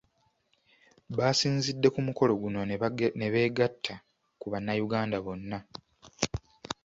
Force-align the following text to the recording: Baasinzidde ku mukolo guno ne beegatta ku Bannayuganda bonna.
Baasinzidde 1.17 1.87
ku 1.93 1.99
mukolo 2.07 2.33
guno 2.41 2.59
ne 3.19 3.25
beegatta 3.33 3.95
ku 4.39 4.45
Bannayuganda 4.51 5.17
bonna. 5.25 5.59